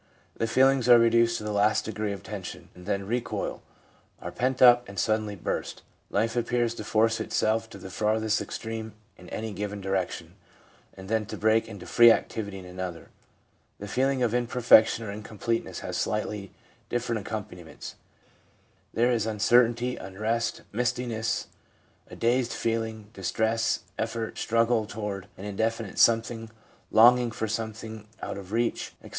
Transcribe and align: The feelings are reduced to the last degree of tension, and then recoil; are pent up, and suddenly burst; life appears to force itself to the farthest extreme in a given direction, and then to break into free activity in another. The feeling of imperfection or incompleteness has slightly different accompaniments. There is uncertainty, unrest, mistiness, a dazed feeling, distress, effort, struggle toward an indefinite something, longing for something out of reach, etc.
The 0.35 0.47
feelings 0.47 0.89
are 0.89 0.97
reduced 0.97 1.37
to 1.37 1.43
the 1.43 1.51
last 1.51 1.85
degree 1.85 2.11
of 2.11 2.23
tension, 2.23 2.69
and 2.73 2.87
then 2.87 3.05
recoil; 3.05 3.61
are 4.19 4.31
pent 4.31 4.59
up, 4.59 4.89
and 4.89 4.97
suddenly 4.97 5.35
burst; 5.35 5.83
life 6.09 6.35
appears 6.35 6.73
to 6.73 6.83
force 6.83 7.19
itself 7.19 7.69
to 7.69 7.77
the 7.77 7.91
farthest 7.91 8.41
extreme 8.41 8.93
in 9.15 9.29
a 9.31 9.51
given 9.53 9.79
direction, 9.79 10.33
and 10.95 11.07
then 11.07 11.27
to 11.27 11.37
break 11.37 11.67
into 11.67 11.85
free 11.85 12.11
activity 12.11 12.57
in 12.57 12.65
another. 12.65 13.09
The 13.77 13.87
feeling 13.87 14.23
of 14.23 14.33
imperfection 14.33 15.05
or 15.05 15.11
incompleteness 15.11 15.81
has 15.81 15.97
slightly 15.97 16.51
different 16.89 17.21
accompaniments. 17.21 17.93
There 18.95 19.11
is 19.11 19.27
uncertainty, 19.27 19.97
unrest, 19.97 20.63
mistiness, 20.71 21.45
a 22.09 22.15
dazed 22.15 22.53
feeling, 22.53 23.11
distress, 23.13 23.81
effort, 23.99 24.39
struggle 24.39 24.87
toward 24.87 25.27
an 25.37 25.45
indefinite 25.45 25.99
something, 25.99 26.49
longing 26.89 27.29
for 27.29 27.47
something 27.47 28.07
out 28.19 28.39
of 28.39 28.51
reach, 28.51 28.93
etc. 29.03 29.09